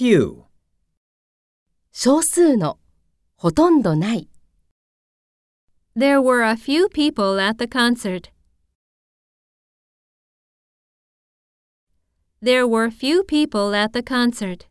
[0.00, 0.46] few.
[1.92, 2.78] 少数の、
[3.36, 4.30] ほとんどない。
[5.94, 8.30] There were a few people at the concert.
[12.42, 14.69] There were few people at the concert.